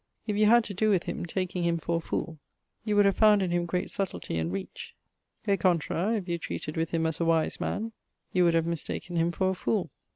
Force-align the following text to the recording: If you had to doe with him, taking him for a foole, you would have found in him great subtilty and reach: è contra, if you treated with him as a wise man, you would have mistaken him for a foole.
If 0.25 0.35
you 0.35 0.47
had 0.47 0.63
to 0.63 0.73
doe 0.73 0.89
with 0.89 1.03
him, 1.03 1.27
taking 1.27 1.61
him 1.63 1.77
for 1.77 1.97
a 1.97 1.99
foole, 1.99 2.39
you 2.83 2.95
would 2.95 3.05
have 3.05 3.15
found 3.17 3.43
in 3.43 3.51
him 3.51 3.67
great 3.67 3.89
subtilty 3.91 4.39
and 4.41 4.51
reach: 4.51 4.95
è 5.47 5.59
contra, 5.59 6.13
if 6.17 6.27
you 6.27 6.39
treated 6.39 6.75
with 6.75 6.89
him 6.89 7.05
as 7.05 7.19
a 7.19 7.25
wise 7.25 7.59
man, 7.61 7.91
you 8.33 8.43
would 8.43 8.55
have 8.55 8.65
mistaken 8.65 9.15
him 9.15 9.31
for 9.31 9.51
a 9.51 9.53
foole. 9.53 9.91